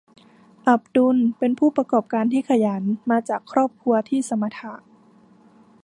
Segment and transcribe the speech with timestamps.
[0.67, 4.73] อับดุลเป็นผู้ประกอบการที่ขยัน มาจากครอบครัวที่สมถะ